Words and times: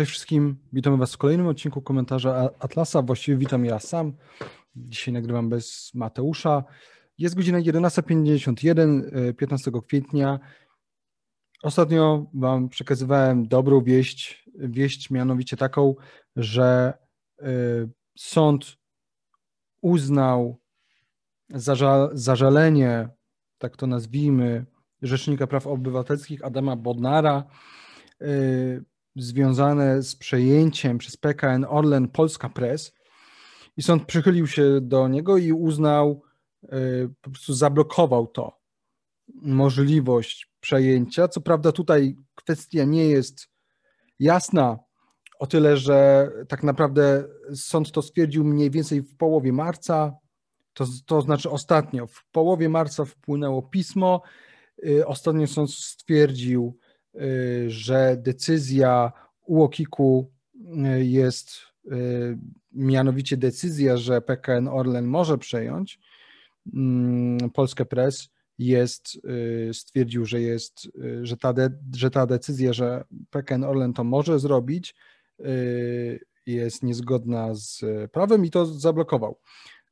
Cześć 0.00 0.12
wszystkim, 0.12 0.56
witamy 0.72 0.96
Was 0.96 1.14
w 1.14 1.18
kolejnym 1.18 1.46
odcinku 1.46 1.82
komentarza 1.82 2.50
Atlasa. 2.58 3.02
Właściwie 3.02 3.38
witam 3.38 3.64
ja 3.64 3.78
sam. 3.78 4.12
Dzisiaj 4.76 5.14
nagrywam 5.14 5.48
bez 5.48 5.90
Mateusza. 5.94 6.64
Jest 7.18 7.34
godzina 7.34 7.58
11.51, 7.58 9.34
15 9.34 9.70
e, 9.70 9.80
kwietnia. 9.86 10.40
Ostatnio 11.62 12.26
Wam 12.34 12.68
przekazywałem 12.68 13.48
dobrą 13.48 13.82
wieść, 13.82 14.48
wieść 14.54 15.10
mianowicie 15.10 15.56
taką, 15.56 15.94
że 16.36 16.92
e, 17.42 17.46
sąd 18.18 18.76
uznał 19.82 20.60
zażal, 21.50 22.10
zażalenie, 22.12 23.08
tak 23.58 23.76
to 23.76 23.86
nazwijmy, 23.86 24.66
Rzecznika 25.02 25.46
Praw 25.46 25.66
Obywatelskich 25.66 26.44
Adama 26.44 26.76
Bodnara 26.76 27.44
e, 28.20 28.26
związane 29.16 30.02
z 30.02 30.16
przejęciem 30.16 30.98
przez 30.98 31.16
PKN 31.16 31.66
Orlen 31.68 32.08
Polska 32.08 32.48
Press. 32.48 32.92
I 33.76 33.82
sąd 33.82 34.06
przychylił 34.06 34.46
się 34.46 34.80
do 34.80 35.08
niego 35.08 35.38
i 35.38 35.52
uznał, 35.52 36.22
e, 36.62 36.68
po 37.20 37.30
prostu 37.30 37.54
zablokował 37.54 38.26
to, 38.26 38.60
możliwość 39.34 40.52
przejęcia. 40.60 41.28
Co 41.28 41.40
prawda 41.40 41.72
tutaj 41.72 42.16
kwestia 42.34 42.84
nie 42.84 43.08
jest 43.08 43.48
jasna, 44.18 44.78
o 45.38 45.46
tyle, 45.46 45.76
że 45.76 46.30
tak 46.48 46.62
naprawdę 46.62 47.24
sąd 47.54 47.92
to 47.92 48.02
stwierdził 48.02 48.44
mniej 48.44 48.70
więcej 48.70 49.02
w 49.02 49.16
połowie 49.16 49.52
marca, 49.52 50.16
to, 50.72 50.86
to 51.06 51.22
znaczy 51.22 51.50
ostatnio, 51.50 52.06
w 52.06 52.24
połowie 52.32 52.68
marca 52.68 53.04
wpłynęło 53.04 53.62
pismo, 53.62 54.22
e, 54.88 55.06
ostatnio 55.06 55.46
sąd 55.46 55.70
stwierdził, 55.70 56.78
że 57.68 58.16
decyzja 58.18 59.12
UOKiK-u 59.46 60.30
y, 60.54 61.04
jest 61.04 61.50
y, 61.86 62.38
mianowicie 62.72 63.36
decyzja, 63.36 63.96
że 63.96 64.20
PKN 64.20 64.68
Orlen 64.68 65.04
może 65.04 65.38
przejąć 65.38 65.98
mm, 66.74 67.50
Polskę 67.50 67.84
Press 67.84 68.28
jest, 68.58 69.20
stwierdził, 69.72 70.26
że 70.26 70.40
jest, 70.40 70.88
że 71.22 71.36
ta, 71.36 71.52
de, 71.52 71.70
że 71.96 72.10
ta 72.10 72.26
decyzja, 72.26 72.72
że 72.72 73.04
PKN 73.30 73.64
Orlen 73.64 73.92
to 73.92 74.04
może 74.04 74.38
zrobić, 74.38 74.94
jest 76.46 76.82
niezgodna 76.82 77.54
z 77.54 77.84
prawem 78.12 78.44
i 78.44 78.50
to 78.50 78.66
zablokował. 78.66 79.38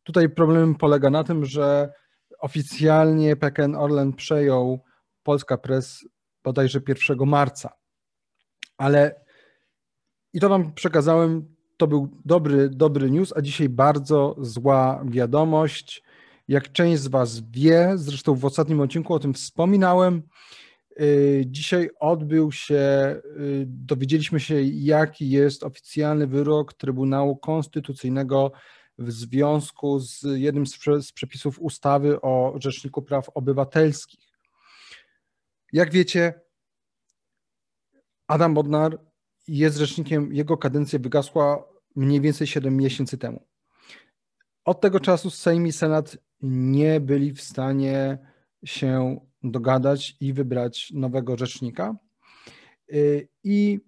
Tutaj 0.03 0.29
problem 0.29 0.75
polega 0.75 1.11
na 1.11 1.25
tym, 1.25 1.45
że 1.45 1.93
oficjalnie 2.39 3.37
PKN 3.37 3.75
Orlen 3.75 4.13
przejął 4.13 4.81
Polska 5.23 5.59
Press 5.59 6.05
bodajże 6.45 6.81
1 6.89 7.29
marca. 7.29 7.73
Ale 8.77 9.21
i 10.33 10.41
to 10.41 10.49
Wam 10.49 10.73
przekazałem, 10.73 11.55
to 11.77 11.87
był 11.87 12.09
dobry, 12.25 12.69
dobry 12.69 13.11
news, 13.11 13.33
a 13.37 13.43
dzisiaj 13.43 13.69
bardzo 13.69 14.37
zła 14.39 15.05
wiadomość. 15.05 16.03
Jak 16.49 16.73
część 16.73 17.03
z 17.03 17.07
Was 17.09 17.51
wie, 17.51 17.93
zresztą 17.95 18.35
w 18.35 18.45
ostatnim 18.45 18.81
odcinku 18.81 19.15
o 19.15 19.19
tym 19.19 19.35
wspominałem, 19.35 20.23
y, 21.01 21.45
dzisiaj 21.47 21.91
odbył 22.01 22.53
się, 22.53 22.77
y, 23.41 23.65
dowiedzieliśmy 23.67 24.41
się, 24.41 24.63
jaki 24.63 25.31
jest 25.31 25.65
oficjalny 25.65 26.27
wyrok 26.27 26.75
Trybunału 26.75 27.37
Konstytucyjnego 27.37 28.53
w 28.99 29.13
związku 29.13 30.01
z 30.01 30.23
jednym 30.23 30.67
z 31.01 31.13
przepisów 31.13 31.61
ustawy 31.61 32.21
o 32.21 32.55
Rzeczniku 32.61 33.03
Praw 33.03 33.29
Obywatelskich. 33.35 34.28
Jak 35.73 35.93
wiecie, 35.93 36.41
Adam 38.27 38.55
Bodnar 38.55 39.01
jest 39.49 39.77
rzecznikiem, 39.77 40.35
jego 40.35 40.57
kadencja 40.57 40.99
wygasła 40.99 41.65
mniej 41.97 42.21
więcej 42.21 42.47
7 42.47 42.77
miesięcy 42.77 43.19
temu. 43.19 43.47
Od 44.65 44.81
tego 44.81 45.01
czasu 45.01 45.31
Sejm 45.31 45.67
i 45.67 45.73
Senat 45.73 46.19
nie 46.43 47.01
byli 47.01 47.33
w 47.33 47.43
stanie 47.43 48.19
się 48.65 49.21
dogadać 49.43 50.17
i 50.21 50.33
wybrać 50.33 50.91
nowego 50.95 51.37
rzecznika. 51.37 51.97
I, 53.45 53.81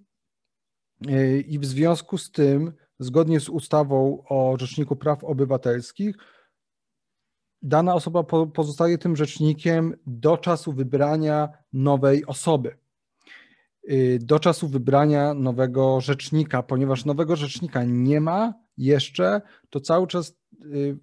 i 1.46 1.58
w 1.58 1.64
związku 1.64 2.18
z 2.18 2.30
tym, 2.30 2.72
zgodnie 2.98 3.40
z 3.40 3.48
ustawą 3.48 4.24
o 4.28 4.56
Rzeczniku 4.58 4.96
Praw 4.96 5.24
Obywatelskich, 5.24 6.16
dana 7.62 7.94
osoba 7.94 8.22
pozostaje 8.54 8.98
tym 8.98 9.16
rzecznikiem 9.16 9.96
do 10.06 10.36
czasu 10.36 10.72
wybrania 10.72 11.48
nowej 11.72 12.26
osoby. 12.26 12.76
Y, 13.90 14.18
do 14.22 14.38
czasu 14.38 14.68
wybrania 14.68 15.34
nowego 15.34 16.00
rzecznika, 16.00 16.62
ponieważ 16.62 17.04
nowego 17.04 17.36
rzecznika 17.36 17.84
nie 17.84 18.20
ma 18.20 18.54
jeszcze, 18.76 19.40
to 19.70 19.80
cały 19.80 20.06
czas 20.06 20.38
y, 20.64 20.98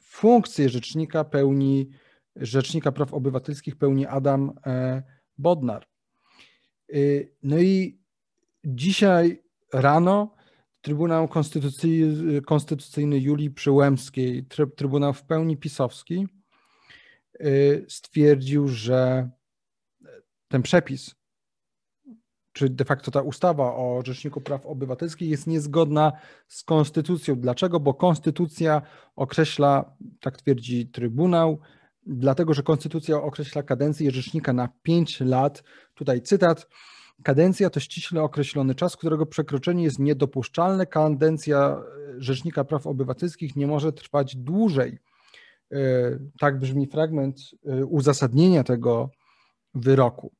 funkcję 0.00 0.68
rzecznika 0.68 1.24
pełni, 1.24 1.90
rzecznika 2.36 2.92
praw 2.92 3.14
obywatelskich 3.14 3.76
pełni 3.76 4.06
Adam 4.06 4.52
e, 4.66 5.02
Bodnar. 5.38 5.86
Y, 6.94 7.32
no 7.42 7.58
i 7.58 8.00
dzisiaj 8.64 9.42
rano 9.72 10.35
Trybunał 10.86 11.28
Konstytucyjny, 11.28 12.42
Konstytucyjny 12.42 13.18
Julii 13.18 13.50
Przyłębskiej, 13.50 14.46
Trybunał 14.76 15.12
w 15.12 15.22
pełni 15.22 15.56
pisowski, 15.56 16.26
stwierdził, 17.88 18.68
że 18.68 19.30
ten 20.48 20.62
przepis 20.62 21.14
czy 22.52 22.68
de 22.68 22.84
facto 22.84 23.10
ta 23.10 23.22
ustawa 23.22 23.74
o 23.74 24.02
Rzeczniku 24.04 24.40
Praw 24.40 24.66
Obywatelskich 24.66 25.28
jest 25.28 25.46
niezgodna 25.46 26.12
z 26.48 26.64
konstytucją. 26.64 27.36
Dlaczego? 27.36 27.80
Bo 27.80 27.94
konstytucja 27.94 28.82
określa, 29.16 29.96
tak 30.20 30.36
twierdzi 30.36 30.88
Trybunał, 30.88 31.58
dlatego 32.06 32.54
że 32.54 32.62
konstytucja 32.62 33.22
określa 33.22 33.62
kadencję 33.62 34.10
rzecznika 34.10 34.52
na 34.52 34.68
5 34.82 35.20
lat. 35.20 35.62
Tutaj 35.94 36.22
cytat. 36.22 36.68
Kadencja 37.22 37.70
to 37.70 37.80
ściśle 37.80 38.22
określony 38.22 38.74
czas, 38.74 38.96
którego 38.96 39.26
przekroczenie 39.26 39.84
jest 39.84 39.98
niedopuszczalne. 39.98 40.86
Kadencja 40.86 41.82
Rzecznika 42.18 42.64
Praw 42.64 42.86
Obywatelskich 42.86 43.56
nie 43.56 43.66
może 43.66 43.92
trwać 43.92 44.36
dłużej. 44.36 44.98
E, 45.72 45.78
tak 46.40 46.58
brzmi 46.58 46.86
fragment 46.86 47.38
e, 47.66 47.86
uzasadnienia 47.86 48.64
tego 48.64 49.10
wyroku. 49.74 50.32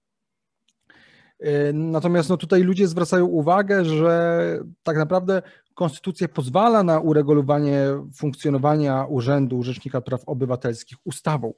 E, 1.40 1.72
natomiast 1.72 2.28
no, 2.28 2.36
tutaj 2.36 2.62
ludzie 2.62 2.88
zwracają 2.88 3.26
uwagę, 3.26 3.84
że 3.84 4.58
tak 4.82 4.96
naprawdę 4.96 5.42
konstytucja 5.74 6.28
pozwala 6.28 6.82
na 6.82 7.00
uregulowanie 7.00 7.86
funkcjonowania 8.14 9.04
Urzędu 9.04 9.62
Rzecznika 9.62 10.00
Praw 10.00 10.24
Obywatelskich 10.26 10.98
ustawą. 11.04 11.52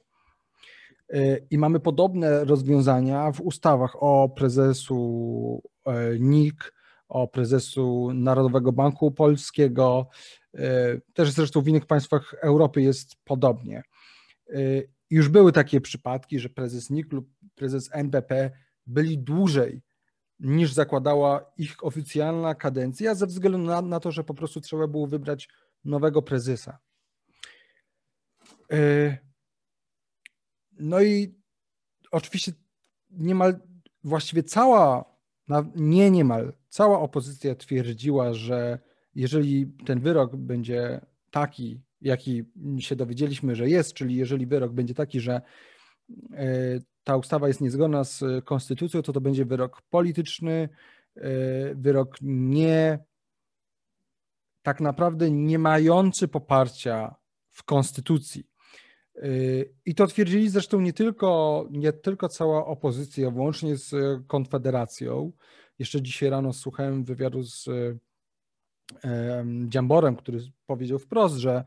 E, 1.13 1.37
I 1.49 1.57
mamy 1.57 1.79
podobne 1.79 2.45
rozwiązania 2.45 3.31
w 3.31 3.41
ustawach 3.41 4.03
o 4.03 4.29
prezesu 4.29 5.61
e, 5.85 6.19
NIK, 6.19 6.73
o 7.07 7.27
prezesu 7.27 8.11
Narodowego 8.13 8.71
Banku 8.71 9.11
Polskiego, 9.11 10.09
też 11.13 11.31
zresztą 11.31 11.61
w 11.61 11.67
innych 11.67 11.85
państwach 11.85 12.35
Europy 12.41 12.81
jest 12.81 13.15
podobnie. 13.23 13.83
Już 15.09 15.29
były 15.29 15.51
takie 15.51 15.81
przypadki, 15.81 16.39
że 16.39 16.49
prezes 16.49 16.89
NIK 16.89 17.13
lub 17.13 17.29
prezes 17.55 17.89
NBP 17.91 18.51
byli 18.87 19.17
dłużej 19.17 19.81
niż 20.39 20.73
zakładała 20.73 21.51
ich 21.57 21.85
oficjalna 21.85 22.55
kadencja, 22.55 23.15
ze 23.15 23.27
względu 23.27 23.57
na, 23.57 23.81
na 23.81 23.99
to, 23.99 24.11
że 24.11 24.23
po 24.23 24.33
prostu 24.33 24.61
trzeba 24.61 24.87
było 24.87 25.07
wybrać 25.07 25.49
nowego 25.85 26.21
prezesa. 26.21 26.77
E, 30.79 30.83
no 30.83 31.01
i 31.01 31.35
oczywiście 32.11 32.51
niemal, 33.11 33.59
właściwie 34.03 34.43
cała, 34.43 35.05
nie 35.75 36.11
niemal, 36.11 36.53
cała 36.69 36.99
opozycja 36.99 37.55
twierdziła, 37.55 38.33
że 38.33 38.79
jeżeli 39.15 39.67
ten 39.85 39.99
wyrok 39.99 40.35
będzie 40.35 41.01
taki, 41.31 41.81
jaki 42.01 42.43
się 42.79 42.95
dowiedzieliśmy, 42.95 43.55
że 43.55 43.69
jest, 43.69 43.93
czyli 43.93 44.15
jeżeli 44.15 44.45
wyrok 44.45 44.71
będzie 44.71 44.93
taki, 44.93 45.19
że 45.19 45.41
e, 46.33 46.79
ta 47.03 47.17
ustawa 47.17 47.47
jest 47.47 47.61
niezgodna 47.61 48.03
z 48.03 48.45
konstytucją, 48.45 49.01
to 49.01 49.13
to 49.13 49.21
będzie 49.21 49.45
wyrok 49.45 49.81
polityczny, 49.81 50.69
e, 51.15 51.75
wyrok 51.75 52.17
nie 52.21 52.99
tak 54.61 54.81
naprawdę 54.81 55.31
nie 55.31 55.59
mający 55.59 56.27
poparcia 56.27 57.15
w 57.49 57.63
konstytucji. 57.63 58.48
E, 59.19 59.25
I 59.85 59.95
to 59.95 60.07
twierdzili 60.07 60.49
zresztą 60.49 60.81
nie 60.81 60.93
tylko, 60.93 61.65
nie 61.71 61.93
tylko 61.93 62.29
cała 62.29 62.65
opozycja, 62.65 63.31
włącznie 63.31 63.77
z 63.77 63.95
Konfederacją. 64.27 65.31
Jeszcze 65.79 66.01
dzisiaj 66.01 66.29
rano 66.29 66.53
słuchałem 66.53 67.03
wywiadu 67.03 67.43
z 67.43 67.69
Dziamborem, 69.67 70.15
który 70.15 70.39
powiedział 70.65 70.99
wprost, 70.99 71.35
że, 71.35 71.63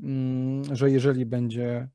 mm, 0.00 0.76
że 0.76 0.90
jeżeli 0.90 1.26
będzie 1.26 1.88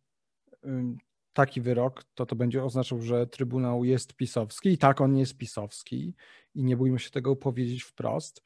taki 1.33 1.61
wyrok, 1.61 2.03
to 2.13 2.25
to 2.25 2.35
będzie 2.35 2.63
oznaczał, 2.63 3.01
że 3.01 3.27
Trybunał 3.27 3.83
jest 3.83 4.13
pisowski 4.13 4.69
i 4.69 4.77
tak 4.77 5.01
on 5.01 5.17
jest 5.17 5.37
pisowski 5.37 6.15
i 6.55 6.63
nie 6.63 6.77
bójmy 6.77 6.99
się 6.99 7.09
tego 7.09 7.35
powiedzieć 7.35 7.83
wprost. 7.83 8.43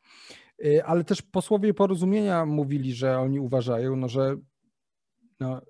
Y, 0.65 0.85
ale 0.85 1.03
też 1.03 1.21
posłowie 1.21 1.73
porozumienia 1.73 2.45
mówili, 2.45 2.93
że 2.93 3.19
oni 3.19 3.39
uważają, 3.39 3.95
no, 3.95 4.09
że 4.09 4.35
no, 5.39 5.61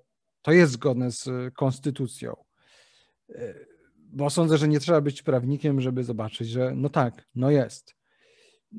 to 0.46 0.52
jest 0.52 0.72
zgodne 0.72 1.10
z 1.10 1.28
konstytucją. 1.54 2.36
Y, 3.30 3.66
bo 3.98 4.30
sądzę, 4.30 4.58
że 4.58 4.68
nie 4.68 4.80
trzeba 4.80 5.00
być 5.00 5.22
prawnikiem, 5.22 5.80
żeby 5.80 6.04
zobaczyć, 6.04 6.48
że 6.48 6.72
no 6.76 6.88
tak, 6.88 7.28
no 7.34 7.50
jest. 7.50 7.94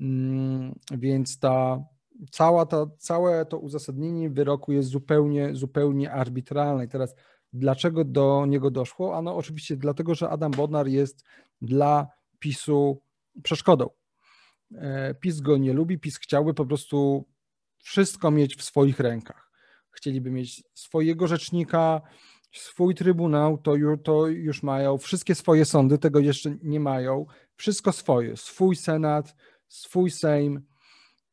Mm, 0.02 0.80
więc 0.92 1.40
ta 1.40 1.84
cała 2.32 2.66
ta, 2.66 2.86
całe 2.98 3.46
to 3.46 3.58
uzasadnienie 3.58 4.30
wyroku 4.30 4.72
jest 4.72 4.90
zupełnie, 4.90 5.56
zupełnie 5.56 6.12
arbitralne. 6.12 6.86
I 6.86 6.88
teraz 6.88 7.16
dlaczego 7.54 8.04
do 8.04 8.46
niego 8.46 8.72
doszło? 8.72 9.18
Ano 9.18 9.36
oczywiście 9.36 9.78
dlatego, 9.78 10.16
że 10.16 10.30
Adam 10.30 10.52
Bodnar 10.52 10.88
jest 10.88 11.26
dla 11.62 12.08
PiSu 12.40 13.02
przeszkodą. 13.44 13.90
E, 14.76 15.14
PiS 15.14 15.42
go 15.42 15.58
nie 15.58 15.74
lubi, 15.74 16.00
PiS 16.00 16.18
chciałby 16.18 16.54
po 16.54 16.66
prostu 16.66 17.26
wszystko 17.78 18.32
mieć 18.32 18.56
w 18.56 18.64
swoich 18.64 19.00
rękach. 19.00 19.47
Chcieliby 19.98 20.32
mieć 20.32 20.64
swojego 20.74 21.28
rzecznika, 21.28 22.02
swój 22.52 22.96
trybunał, 22.96 23.58
to 23.58 23.76
już, 23.76 24.00
to 24.04 24.28
już 24.28 24.64
mają, 24.64 24.98
wszystkie 24.98 25.36
swoje 25.36 25.66
sądy 25.66 25.98
tego 25.98 26.20
jeszcze 26.20 26.56
nie 26.64 26.80
mają, 26.80 27.26
wszystko 27.56 27.92
swoje, 27.92 28.38
swój 28.38 28.76
senat, 28.76 29.36
swój 29.68 30.12
sejm, 30.12 30.62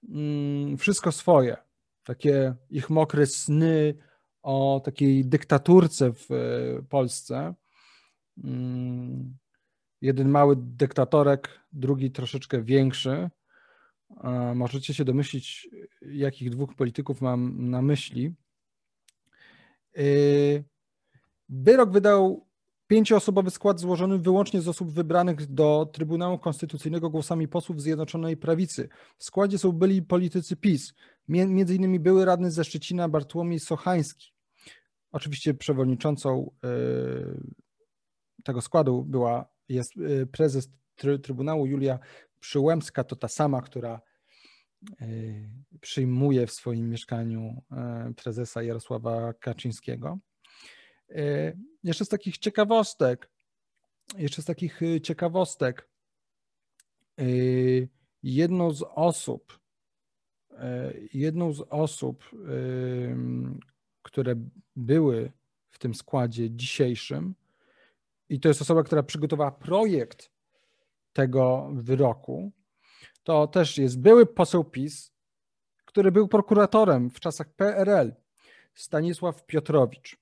mm, 0.09 0.77
wszystko 0.79 1.13
swoje. 1.13 1.57
Takie 2.05 2.55
ich 2.71 2.91
mokre 2.91 3.27
sny 3.27 3.95
o 4.43 4.83
takiej 4.85 5.25
dyktaturce 5.25 6.13
w 6.13 6.31
e, 6.31 6.83
Polsce. 6.83 7.55
Mm, 8.45 9.37
jeden 10.01 10.29
mały 10.29 10.57
dyktatorek, 10.59 11.61
drugi 11.73 12.11
troszeczkę 12.11 12.63
większy. 12.63 13.31
Możecie 14.55 14.95
się 14.95 15.05
domyślić, 15.05 15.69
jakich 16.03 16.51
dwóch 16.51 16.75
polityków 16.75 17.21
mam 17.21 17.71
na 17.71 17.83
myśli. 17.83 18.35
Y, 19.99 20.65
wyrok 21.49 21.91
wydał 21.91 22.47
pięcioosobowy 22.87 23.51
skład 23.51 23.81
złożony 23.81 24.19
wyłącznie 24.19 24.61
z 24.61 24.69
osób 24.69 24.91
wybranych 24.91 25.47
do 25.47 25.91
Trybunału 25.93 26.39
Konstytucyjnego 26.39 27.11
głosami 27.11 27.49
posłów 27.49 27.83
Zjednoczonej 27.83 28.37
Prawicy. 28.37 28.89
W 29.19 29.25
składzie 29.25 29.59
są 29.59 29.73
byli 29.73 30.03
politycy 30.03 30.57
PiS, 30.57 30.95
między 31.29 31.75
innymi 31.75 32.01
były 32.01 32.25
radny 32.25 32.51
ze 32.51 32.65
Szczecina 32.65 33.09
Bartłomiej 33.09 33.61
Sochański. 33.61 34.33
Oczywiście 35.13 35.55
przewodniczącą 35.55 36.51
y, 36.65 38.43
tego 38.45 38.61
składu 38.61 39.05
była 39.05 39.49
jest 39.69 39.97
y, 39.97 40.27
prezes 40.27 40.69
Trybunału 41.23 41.67
Julia 41.67 41.99
Przyłębska, 42.41 43.05
to 43.05 43.17
ta 43.17 43.29
sama, 43.29 43.63
która 43.63 44.01
przyjmuje 45.85 46.47
w 46.47 46.53
swoim 46.53 46.91
mieszkaniu 46.91 47.63
y, 48.11 48.15
prezesa 48.15 48.63
Jarosława 48.63 49.33
Kaczyńskiego. 49.33 50.19
Jeszcze 51.85 52.05
z 52.05 52.09
takich 52.09 52.39
ciekawostek, 52.39 53.31
jeszcze 54.17 54.43
z 54.43 54.45
takich 54.45 54.81
ciekawostek, 55.03 55.89
jedną 58.23 58.71
z 58.71 58.85
osób, 58.95 59.61
jedną 61.15 61.53
z 61.53 61.61
osób, 61.61 62.25
które 64.03 64.35
były 64.77 65.33
w 65.71 65.79
tym 65.79 65.95
składzie 65.95 66.51
dzisiejszym, 66.51 67.35
i 68.29 68.41
to 68.41 68.49
jest 68.49 68.63
osoba, 68.63 68.83
która 68.83 69.03
przygotowała 69.03 69.51
projekt 69.51 70.31
tego 71.13 71.71
wyroku, 71.75 72.53
to 73.23 73.47
też 73.47 73.79
jest 73.79 74.01
były 74.01 74.27
poseł 74.27 74.65
PiS, 74.65 75.14
który 75.95 76.13
był 76.13 76.29
prokuratorem 76.29 77.11
w 77.11 77.21
czasach 77.21 77.49
PRL, 77.49 78.15
Stanisław 78.75 79.47
Piotrowicz. 79.47 80.17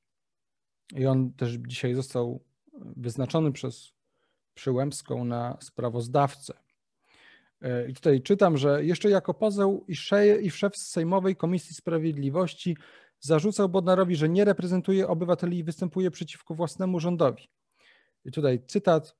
I 0.97 1.07
on 1.07 1.33
też 1.33 1.53
dzisiaj 1.53 1.95
został 1.95 2.45
wyznaczony 2.97 3.53
przez 3.53 3.93
Przyłębską 4.55 5.25
na 5.25 5.59
sprawozdawcę. 5.61 6.55
E, 7.63 7.89
I 7.89 7.95
tutaj 7.95 8.23
czytam, 8.23 8.57
że 8.57 8.85
jeszcze 8.85 9.11
jako 9.11 9.35
poseł 9.35 9.85
i, 9.89 9.97
szef, 9.97 10.43
i 10.43 10.51
szef 10.51 10.77
Sejmowej 10.77 11.37
Komisji 11.37 11.75
Sprawiedliwości 11.75 12.77
zarzucał 13.21 13.69
Bodnarowi, 13.69 14.17
że 14.17 14.29
nie 14.29 14.45
reprezentuje 14.45 15.09
obywateli 15.09 15.59
i 15.59 15.65
występuje 15.65 16.11
przeciwko 16.11 16.55
własnemu 16.55 17.01
rządowi. 17.01 17.49
I 18.25 18.33
tutaj 18.33 18.63
cytat 18.67 19.17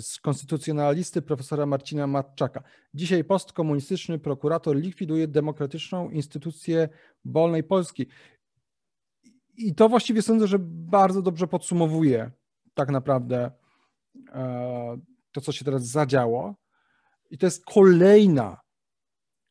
z 0.00 0.20
konstytucjonalisty 0.20 1.22
profesora 1.22 1.66
Marcina 1.66 2.06
Matczaka. 2.06 2.62
Dzisiaj 2.94 3.24
postkomunistyczny 3.24 4.18
prokurator 4.18 4.76
likwiduje 4.76 5.28
demokratyczną 5.28 6.10
instytucję 6.10 6.88
wolnej 7.24 7.64
Polski. 7.64 8.06
I 9.56 9.74
to 9.74 9.88
właściwie 9.88 10.22
sądzę, 10.22 10.46
że 10.46 10.58
bardzo 10.60 11.22
dobrze 11.22 11.46
podsumowuje 11.46 12.30
tak 12.74 12.90
naprawdę 12.90 13.50
e, 14.32 14.98
to, 15.32 15.40
co 15.40 15.52
się 15.52 15.64
teraz 15.64 15.86
zadziało. 15.86 16.54
I 17.30 17.38
to 17.38 17.46
jest 17.46 17.64
kolejna, 17.64 18.60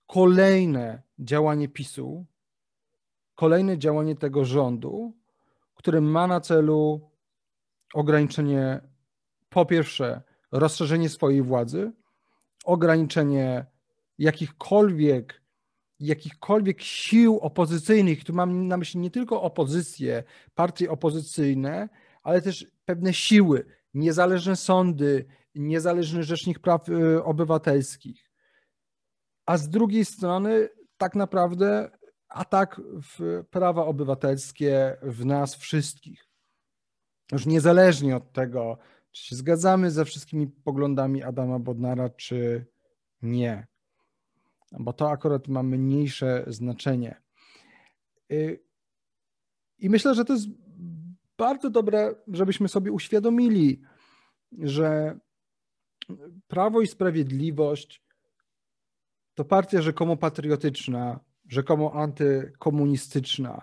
kolejne 0.08 1.02
działanie 1.20 1.70
PiSu, 1.70 2.26
kolejne 3.36 3.78
działanie 3.78 4.16
tego 4.16 4.46
rządu, 4.46 5.14
które 5.76 6.02
ma 6.02 6.28
na 6.28 6.42
celu 6.42 7.12
ograniczenie, 7.94 8.91
po 9.52 9.66
pierwsze, 9.66 10.22
rozszerzenie 10.52 11.10
swojej 11.10 11.42
władzy, 11.42 11.92
ograniczenie 12.66 13.66
jakichkolwiek, 14.18 15.42
jakichkolwiek 16.00 16.82
sił 16.82 17.40
opozycyjnych, 17.40 18.24
tu 18.24 18.34
mam 18.34 18.68
na 18.68 18.78
myśli 18.78 19.00
nie 19.00 19.12
tylko 19.12 19.42
opozycję, 19.42 20.24
partie 20.56 20.92
opozycyjne, 20.92 21.90
ale 22.24 22.42
też 22.42 22.66
pewne 22.86 23.14
siły, 23.14 23.66
niezależne 23.94 24.56
sądy, 24.56 25.26
niezależny 25.56 26.24
rzecznik 26.24 26.60
praw 26.60 26.90
y, 26.90 27.24
obywatelskich. 27.24 28.32
A 29.46 29.58
z 29.58 29.70
drugiej 29.70 30.06
strony, 30.06 30.70
tak 30.98 31.16
naprawdę, 31.16 31.92
atak 32.30 32.82
w 32.86 33.44
prawa 33.50 33.86
obywatelskie 33.86 34.98
w 35.02 35.26
nas 35.26 35.56
wszystkich 35.56 36.32
już 37.32 37.46
niezależnie 37.46 38.16
od 38.16 38.32
tego, 38.32 38.78
czy 39.12 39.26
się 39.26 39.36
zgadzamy 39.36 39.92
ze 39.92 40.06
wszystkimi 40.06 40.48
poglądami 40.48 41.24
Adama 41.24 41.60
Bodnara, 41.60 42.10
czy 42.10 42.66
nie. 43.22 43.68
Bo 44.80 44.94
to 44.94 45.12
akurat 45.12 45.48
ma 45.48 45.64
mniejsze 45.64 46.46
znaczenie. 46.48 47.22
Y, 48.32 48.64
I 49.80 49.90
myślę, 49.90 50.16
że 50.16 50.26
to 50.26 50.34
jest 50.34 50.48
bardzo 51.38 51.70
dobre, 51.70 52.16
żebyśmy 52.28 52.68
sobie 52.68 52.92
uświadomili, 52.92 53.82
że 54.60 55.20
Prawo 56.48 56.82
i 56.82 56.88
Sprawiedliwość 56.88 58.04
to 59.34 59.46
partia 59.46 59.82
rzekomo 59.82 60.18
patriotyczna, 60.18 61.20
rzekomo 61.48 61.94
antykomunistyczna, 61.94 63.62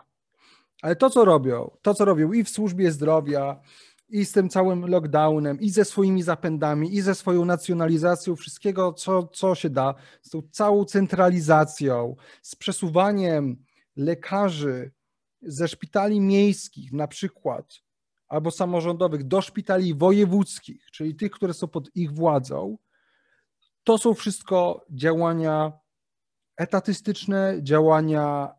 ale 0.83 0.97
to, 0.97 1.11
co 1.11 1.25
robią, 1.25 1.76
to, 1.83 1.95
co 1.95 2.05
robią 2.05 2.33
i 2.33 2.45
w 2.45 2.49
służbie 2.49 2.93
zdrowia, 2.93 3.61
i 4.09 4.25
z 4.25 4.33
tym 4.33 4.49
całym 4.49 4.87
lockdownem, 4.87 5.61
i 5.61 5.71
ze 5.71 5.85
swoimi 5.85 6.23
zapędami, 6.23 6.95
i 6.95 7.00
ze 7.00 7.15
swoją 7.15 7.45
nacjonalizacją 7.45 8.37
wszystkiego, 8.37 8.93
co, 8.93 9.27
co 9.27 9.55
się 9.55 9.71
da, 9.71 9.95
z 10.23 10.31
tą 10.31 10.43
całą 10.50 10.85
centralizacją, 10.85 12.17
z 12.43 12.57
przesuwaniem 12.57 13.65
lekarzy 13.97 14.93
ze 15.43 15.69
szpitali 15.69 16.21
miejskich 16.21 16.93
na 16.93 17.09
przykład, 17.09 17.75
albo 18.29 18.50
samorządowych 18.50 19.25
do 19.25 19.41
szpitali 19.41 19.95
wojewódzkich, 19.95 20.87
czyli 20.93 21.15
tych, 21.15 21.31
które 21.31 21.55
są 21.55 21.69
pod 21.69 21.97
ich 21.97 22.12
władzą, 22.12 22.79
to 23.85 23.99
są 23.99 24.15
wszystko 24.15 24.87
działania 24.91 25.73
etatystyczne, 26.57 27.59
działania 27.62 28.55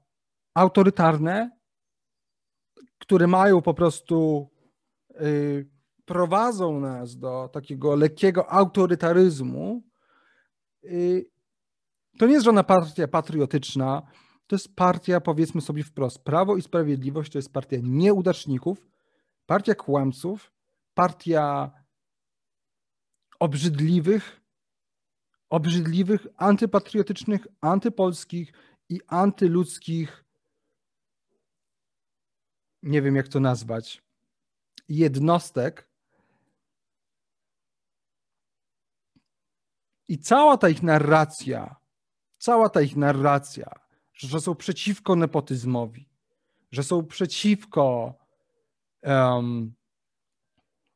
autorytarne, 0.54 1.52
które 2.98 3.28
mają 3.28 3.62
po 3.62 3.74
prostu, 3.74 4.50
prowadzą 6.06 6.80
nas 6.80 7.18
do 7.18 7.50
takiego 7.54 7.96
lekkiego 7.96 8.52
autorytaryzmu, 8.52 9.84
y, 10.84 11.30
to 12.20 12.28
nie 12.28 12.34
jest 12.34 12.46
żadna 12.46 12.64
partia 12.64 13.08
patriotyczna, 13.08 14.02
to 14.48 14.56
jest 14.56 14.76
partia, 14.76 15.22
powiedzmy 15.22 15.62
sobie 15.62 15.84
wprost, 15.84 16.24
Prawo 16.24 16.58
i 16.58 16.62
Sprawiedliwość 16.62 17.32
to 17.32 17.38
jest 17.38 17.54
partia 17.54 17.78
nieudaczników, 17.84 18.88
partia 19.46 19.76
kłamców, 19.76 20.52
partia 20.94 21.72
obrzydliwych, 23.40 24.42
obrzydliwych, 25.50 26.28
antypatriotycznych, 26.38 27.48
antypolskich 27.62 28.54
i 28.90 29.00
antyludzkich 29.08 30.24
nie 32.84 33.02
wiem 33.02 33.16
jak 33.16 33.28
to 33.28 33.40
nazwać, 33.40 34.02
jednostek 34.90 35.90
i 40.08 40.18
cała 40.20 40.58
ta 40.58 40.70
ich 40.70 40.84
narracja, 40.84 41.76
cała 42.38 42.70
ta 42.70 42.82
ich 42.82 42.96
narracja, 42.96 43.72
że 44.14 44.42
są 44.42 44.56
przeciwko 44.56 45.16
nepotyzmowi, 45.16 46.10
że 46.72 46.84
są 46.84 47.06
przeciwko 47.06 48.14
um, 49.04 49.74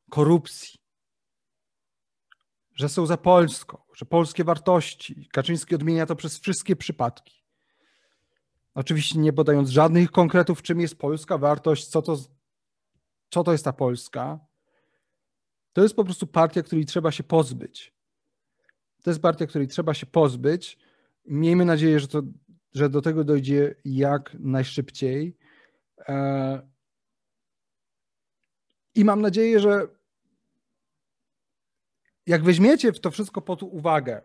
korupcji, 0.09 0.79
że 2.75 2.89
są 2.89 3.05
za 3.05 3.17
Polską, 3.17 3.77
że 3.95 4.05
polskie 4.05 4.43
wartości. 4.43 5.29
Kaczyński 5.31 5.75
odmienia 5.75 6.05
to 6.05 6.15
przez 6.15 6.39
wszystkie 6.39 6.75
przypadki. 6.75 7.43
Oczywiście 8.75 9.19
nie 9.19 9.33
podając 9.33 9.69
żadnych 9.69 10.11
konkretów, 10.11 10.61
czym 10.61 10.81
jest 10.81 10.97
polska 10.97 11.37
wartość, 11.37 11.87
co 11.87 12.01
to, 12.01 12.17
co 13.33 13.43
to 13.43 13.51
jest 13.51 13.65
ta 13.65 13.73
Polska. 13.73 14.39
To 15.73 15.81
jest 15.83 15.95
po 15.95 16.03
prostu 16.03 16.27
partia, 16.27 16.63
której 16.63 16.85
trzeba 16.85 17.11
się 17.11 17.23
pozbyć. 17.23 17.93
To 19.03 19.09
jest 19.09 19.21
partia, 19.21 19.47
której 19.47 19.67
trzeba 19.67 19.93
się 19.93 20.05
pozbyć. 20.05 20.77
Miejmy 21.25 21.65
nadzieję, 21.65 21.99
że, 21.99 22.07
to, 22.07 22.21
że 22.73 22.89
do 22.89 23.01
tego 23.01 23.23
dojdzie 23.23 23.75
jak 23.85 24.35
najszybciej. 24.39 25.37
E, 26.07 26.67
I 28.95 29.05
mam 29.05 29.21
nadzieję, 29.21 29.59
że 29.59 29.87
jak 32.27 32.43
weźmiecie 32.43 32.91
to 32.91 33.11
wszystko 33.11 33.41
pod 33.41 33.63
uwagę, 33.63 34.21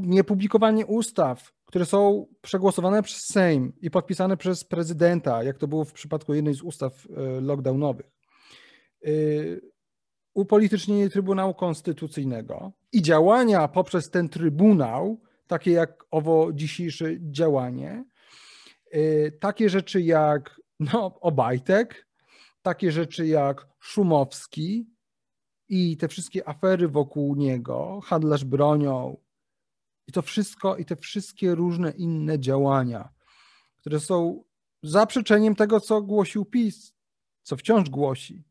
niepublikowanie 0.00 0.86
ustaw, 0.86 1.55
które 1.76 1.86
są 1.86 2.26
przegłosowane 2.42 3.02
przez 3.02 3.24
Sejm 3.24 3.72
i 3.80 3.90
podpisane 3.90 4.36
przez 4.36 4.64
prezydenta, 4.64 5.42
jak 5.42 5.58
to 5.58 5.68
było 5.68 5.84
w 5.84 5.92
przypadku 5.92 6.34
jednej 6.34 6.54
z 6.54 6.62
ustaw 6.62 7.06
e, 7.06 7.40
lockdownowych, 7.40 8.06
e, 9.04 9.10
upolitycznienie 10.34 11.10
Trybunału 11.10 11.54
Konstytucyjnego 11.54 12.72
i 12.92 13.02
działania 13.02 13.68
poprzez 13.68 14.10
ten 14.10 14.28
Trybunał, 14.28 15.20
takie 15.46 15.70
jak 15.70 16.04
owo 16.10 16.52
dzisiejsze 16.52 17.10
działanie, 17.20 18.04
e, 18.90 19.30
takie 19.30 19.70
rzeczy 19.70 20.02
jak 20.02 20.60
no, 20.80 21.20
Obajtek, 21.20 22.06
takie 22.62 22.92
rzeczy 22.92 23.26
jak 23.26 23.66
Szumowski, 23.80 24.86
i 25.68 25.96
te 25.96 26.08
wszystkie 26.08 26.48
afery 26.48 26.88
wokół 26.88 27.34
niego, 27.34 28.00
handlarz 28.04 28.44
bronią 28.44 29.16
i 30.06 30.12
to 30.12 30.22
wszystko, 30.22 30.76
i 30.76 30.84
te 30.84 30.96
wszystkie 30.96 31.54
różne 31.54 31.90
inne 31.90 32.38
działania, 32.38 33.08
które 33.76 34.00
są 34.00 34.44
zaprzeczeniem 34.82 35.54
tego, 35.54 35.80
co 35.80 36.02
głosił 36.02 36.44
PiS, 36.44 36.94
co 37.42 37.56
wciąż 37.56 37.90
głosi. 37.90 38.44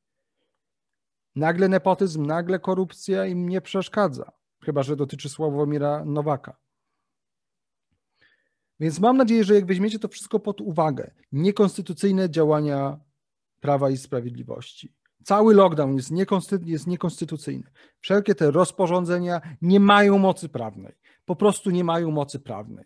Nagle 1.36 1.70
nepotyzm, 1.70 2.26
nagle 2.26 2.60
korupcja 2.60 3.26
im 3.26 3.50
nie 3.50 3.62
przeszkadza, 3.62 4.32
chyba 4.64 4.84
że 4.84 4.96
dotyczy 4.96 5.30
Sławomira 5.30 6.06
Nowaka. 6.06 6.58
Więc 8.80 9.00
mam 9.00 9.18
nadzieję, 9.18 9.44
że 9.44 9.56
jak 9.56 9.66
weźmiecie 9.66 10.00
to 10.00 10.08
wszystko 10.08 10.40
pod 10.40 10.62
uwagę, 10.62 11.12
niekonstytucyjne 11.32 12.30
działania 12.30 13.00
Prawa 13.60 13.90
i 13.90 13.98
Sprawiedliwości, 13.98 14.94
Cały 15.26 15.54
lockdown 15.54 15.96
jest, 15.96 16.12
niekonstytu 16.12 16.66
jest 16.66 16.88
niekonstytucyjny. 16.88 17.72
Wszelkie 18.00 18.36
te 18.36 18.52
rozporządzenia 18.52 19.42
nie 19.62 19.80
mają 19.80 20.18
mocy 20.18 20.50
prawnej. 20.50 20.94
Po 21.26 21.36
prostu 21.36 21.72
nie 21.72 21.84
mają 21.84 22.12
mocy 22.12 22.40
prawnej. 22.40 22.86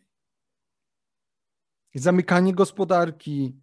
Zamykanie 1.96 2.54
gospodarki, 2.54 3.56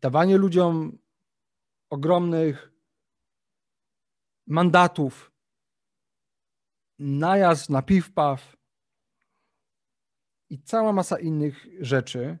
dawanie 0.00 0.38
ludziom 0.38 0.98
ogromnych 1.90 2.72
mandatów, 4.46 5.32
najazd 6.98 7.70
na 7.70 7.82
piw-paw 7.82 8.38
i 10.50 10.62
cała 10.62 10.92
masa 10.92 11.18
innych 11.18 11.66
rzeczy, 11.80 12.38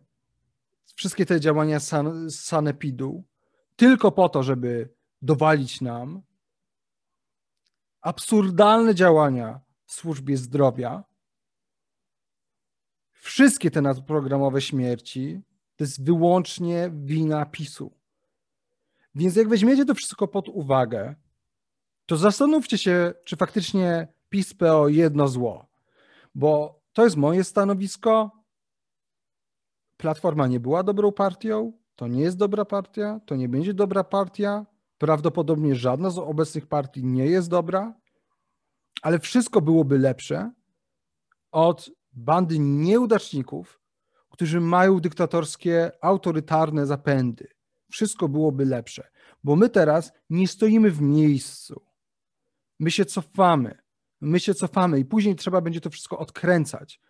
wszystkie 0.94 1.26
te 1.26 1.40
działania 1.40 1.80
san, 1.80 2.30
sanepidu 2.30 3.29
tylko 3.80 4.12
po 4.12 4.28
to, 4.28 4.42
żeby 4.42 4.94
dowalić 5.22 5.80
nam 5.80 6.22
absurdalne 8.00 8.94
działania 8.94 9.60
w 9.86 9.92
służbie 9.92 10.36
zdrowia, 10.36 11.04
wszystkie 13.12 13.70
te 13.70 13.82
nadprogramowe 13.82 14.60
śmierci 14.60 15.42
to 15.76 15.84
jest 15.84 16.04
wyłącznie 16.04 16.90
wina 16.94 17.46
PiSu. 17.46 17.92
Więc 19.14 19.36
jak 19.36 19.48
weźmiecie 19.48 19.84
to 19.84 19.94
wszystko 19.94 20.28
pod 20.28 20.48
uwagę, 20.48 21.14
to 22.06 22.16
zastanówcie 22.16 22.78
się, 22.78 23.12
czy 23.24 23.36
faktycznie 23.36 24.08
PiS 24.28 24.54
PO 24.54 24.88
jedno 24.88 25.28
zło. 25.28 25.66
Bo 26.34 26.80
to 26.92 27.04
jest 27.04 27.16
moje 27.16 27.44
stanowisko. 27.44 28.30
Platforma 29.96 30.46
nie 30.46 30.60
była 30.60 30.82
dobrą 30.82 31.12
partią, 31.12 31.79
to 32.00 32.08
nie 32.08 32.22
jest 32.22 32.36
dobra 32.36 32.64
partia, 32.64 33.20
to 33.26 33.36
nie 33.36 33.48
będzie 33.48 33.74
dobra 33.74 34.04
partia. 34.04 34.66
Prawdopodobnie 34.98 35.74
żadna 35.74 36.10
z 36.10 36.18
obecnych 36.18 36.66
partii 36.66 37.04
nie 37.04 37.26
jest 37.26 37.50
dobra, 37.50 37.94
ale 39.02 39.18
wszystko 39.18 39.60
byłoby 39.60 39.98
lepsze 39.98 40.52
od 41.50 41.90
bandy 42.12 42.58
nieudaczników, 42.58 43.80
którzy 44.30 44.60
mają 44.60 45.00
dyktatorskie, 45.00 45.92
autorytarne 46.00 46.86
zapędy. 46.86 47.48
Wszystko 47.90 48.28
byłoby 48.28 48.64
lepsze, 48.64 49.10
bo 49.44 49.56
my 49.56 49.68
teraz 49.68 50.12
nie 50.30 50.48
stoimy 50.48 50.90
w 50.90 51.00
miejscu. 51.00 51.82
My 52.78 52.90
się 52.90 53.04
cofamy. 53.04 53.78
My 54.20 54.40
się 54.40 54.54
cofamy 54.54 54.98
i 54.98 55.04
później 55.04 55.36
trzeba 55.36 55.60
będzie 55.60 55.80
to 55.80 55.90
wszystko 55.90 56.18
odkręcać. 56.18 57.00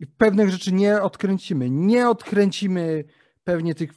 I 0.00 0.06
pewnych 0.06 0.50
rzeczy 0.50 0.72
nie 0.72 1.02
odkręcimy. 1.02 1.70
Nie 1.70 2.08
odkręcimy 2.08 3.04
pewnie 3.46 3.74
tych 3.74 3.90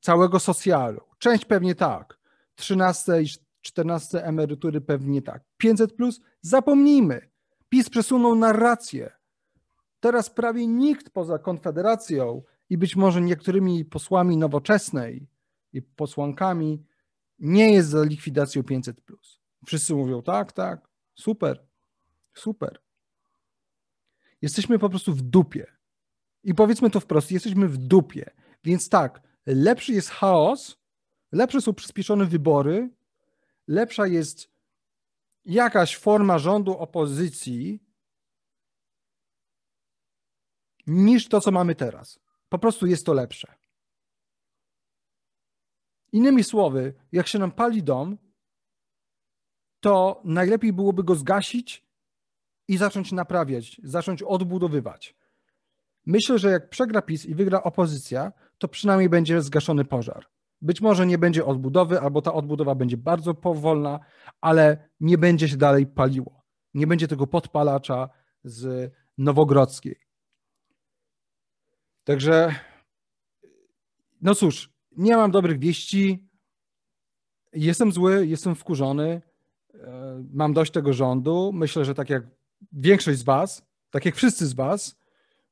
całego 0.00 0.40
socjalu. 0.40 1.00
Część 1.18 1.44
pewnie 1.44 1.74
tak. 1.74 2.18
13 2.54 3.22
i 3.22 3.26
14 3.60 4.24
emerytury 4.24 4.80
pewnie 4.80 5.22
tak. 5.22 5.44
500 5.56 5.92
plus 5.96 6.20
zapomnijmy. 6.40 7.30
PiS 7.68 7.90
przesunął 7.90 8.34
narrację. 8.34 9.12
Teraz 10.00 10.30
prawie 10.30 10.66
nikt 10.66 11.10
poza 11.10 11.38
Konfederacją 11.38 12.42
i 12.70 12.78
być 12.78 12.96
może 12.96 13.20
niektórymi 13.20 13.84
posłami 13.84 14.36
nowoczesnej 14.36 15.28
i 15.72 15.82
posłankami 15.82 16.84
nie 17.38 17.72
jest 17.72 17.88
za 17.88 18.04
likwidacją 18.04 18.62
500 18.62 19.00
plus. 19.00 19.40
Wszyscy 19.66 19.94
mówią 19.94 20.22
tak, 20.22 20.52
tak, 20.52 20.88
super, 21.14 21.66
super. 22.34 22.80
Jesteśmy 24.42 24.78
po 24.78 24.90
prostu 24.90 25.12
w 25.12 25.22
dupie. 25.22 25.66
I 26.44 26.54
powiedzmy 26.54 26.90
to 26.90 27.00
wprost, 27.00 27.30
jesteśmy 27.30 27.68
w 27.68 27.76
dupie. 27.76 28.30
Więc 28.66 28.88
tak, 28.88 29.22
lepszy 29.46 29.92
jest 29.92 30.10
chaos, 30.10 30.76
lepsze 31.32 31.60
są 31.60 31.74
przyspieszone 31.74 32.24
wybory, 32.24 32.90
lepsza 33.68 34.06
jest 34.06 34.50
jakaś 35.44 35.96
forma 35.96 36.38
rządu 36.38 36.78
opozycji 36.78 37.80
niż 40.86 41.28
to, 41.28 41.40
co 41.40 41.50
mamy 41.50 41.74
teraz. 41.74 42.18
Po 42.48 42.58
prostu 42.58 42.86
jest 42.86 43.06
to 43.06 43.12
lepsze. 43.12 43.54
Innymi 46.12 46.44
słowy, 46.44 46.94
jak 47.12 47.26
się 47.26 47.38
nam 47.38 47.52
pali 47.52 47.82
dom, 47.82 48.18
to 49.80 50.20
najlepiej 50.24 50.72
byłoby 50.72 51.04
go 51.04 51.14
zgasić 51.14 51.86
i 52.68 52.76
zacząć 52.76 53.12
naprawiać, 53.12 53.80
zacząć 53.84 54.22
odbudowywać. 54.22 55.16
Myślę, 56.06 56.38
że 56.38 56.50
jak 56.50 56.70
przegra 56.70 57.02
PiS 57.02 57.26
i 57.26 57.34
wygra 57.34 57.62
opozycja, 57.62 58.32
to 58.58 58.68
przynajmniej 58.68 59.08
będzie 59.08 59.42
zgaszony 59.42 59.84
pożar. 59.84 60.26
Być 60.62 60.80
może 60.80 61.06
nie 61.06 61.18
będzie 61.18 61.44
odbudowy, 61.44 62.00
albo 62.00 62.22
ta 62.22 62.34
odbudowa 62.34 62.74
będzie 62.74 62.96
bardzo 62.96 63.34
powolna, 63.34 64.00
ale 64.40 64.88
nie 65.00 65.18
będzie 65.18 65.48
się 65.48 65.56
dalej 65.56 65.86
paliło. 65.86 66.42
Nie 66.74 66.86
będzie 66.86 67.08
tego 67.08 67.26
podpalacza 67.26 68.08
z 68.44 68.92
Nowogrodzkiej. 69.18 69.96
Także, 72.04 72.54
no 74.20 74.34
cóż, 74.34 74.72
nie 74.96 75.16
mam 75.16 75.30
dobrych 75.30 75.58
wieści. 75.58 76.28
Jestem 77.52 77.92
zły, 77.92 78.26
jestem 78.26 78.54
wkurzony. 78.54 79.22
E, 79.74 80.24
mam 80.32 80.52
dość 80.52 80.72
tego 80.72 80.92
rządu. 80.92 81.50
Myślę, 81.54 81.84
że 81.84 81.94
tak 81.94 82.10
jak 82.10 82.22
większość 82.72 83.18
z 83.18 83.22
Was, 83.22 83.66
tak 83.90 84.04
jak 84.04 84.14
wszyscy 84.14 84.46
z 84.46 84.52
Was, 84.52 84.98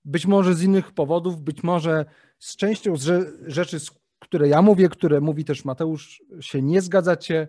być 0.05 0.27
może 0.27 0.55
z 0.55 0.63
innych 0.63 0.93
powodów, 0.93 1.41
być 1.41 1.63
może 1.63 2.05
z 2.45 2.57
częścią 2.57 2.97
z 2.97 3.35
rzeczy, 3.47 3.79
które 4.19 4.49
ja 4.49 4.63
mówię, 4.63 4.89
które 4.89 5.21
mówi 5.21 5.45
też 5.45 5.65
Mateusz, 5.65 6.23
się 6.41 6.63
nie 6.63 6.83
zgadzacie, 6.83 7.49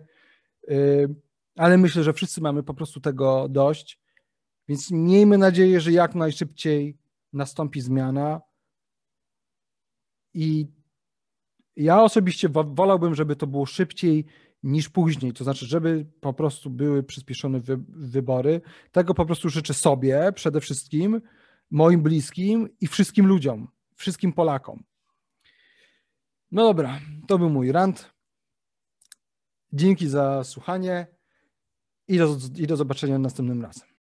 y, 0.70 1.14
ale 1.56 1.78
myślę, 1.78 2.02
że 2.02 2.12
wszyscy 2.12 2.40
mamy 2.40 2.62
po 2.62 2.74
prostu 2.74 3.00
tego 3.00 3.48
dość. 3.48 4.00
Więc 4.68 4.90
miejmy 4.90 5.38
nadzieję, 5.38 5.80
że 5.80 5.92
jak 5.92 6.14
najszybciej 6.14 6.98
nastąpi 7.32 7.80
zmiana 7.80 8.40
i 10.34 10.66
Ja 11.76 12.02
osobiście 12.02 12.48
wolałbym, 12.48 13.14
żeby 13.14 13.36
to 13.36 13.46
było 13.46 13.66
szybciej 13.66 14.24
niż 14.62 14.88
później, 14.88 15.32
to 15.32 15.44
znaczy, 15.44 15.66
żeby 15.66 16.06
po 16.20 16.32
prostu 16.32 16.70
były 16.70 17.02
przyspieszone 17.02 17.60
wy 17.60 17.78
wybory. 17.88 18.60
Tego 18.92 19.14
po 19.14 19.26
prostu 19.26 19.48
życzę 19.48 19.74
sobie 19.74 20.32
przede 20.34 20.60
wszystkim, 20.60 21.20
moim 21.70 22.02
bliskim 22.02 22.68
i 22.80 22.86
wszystkim 22.86 23.26
ludziom, 23.26 23.68
wszystkim 23.96 24.32
Polakom. 24.32 24.84
No 26.50 26.62
dobra, 26.64 27.00
to 27.28 27.38
był 27.38 27.50
mój 27.50 27.72
rant. 27.72 28.12
Dzięki 29.72 30.08
za 30.08 30.44
słuchanie 30.44 31.06
i 32.08 32.18
do, 32.18 32.38
i 32.56 32.66
do 32.66 32.76
zobaczenia 32.76 33.18
następnym 33.18 33.62
razem. 33.62 33.95